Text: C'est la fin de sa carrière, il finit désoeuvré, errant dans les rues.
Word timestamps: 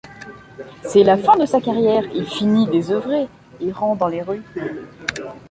C'est 0.83 1.03
la 1.03 1.15
fin 1.15 1.37
de 1.37 1.45
sa 1.45 1.61
carrière, 1.61 2.03
il 2.15 2.25
finit 2.25 2.65
désoeuvré, 2.65 3.27
errant 3.61 3.95
dans 3.95 4.07
les 4.07 4.23
rues. 4.23 4.41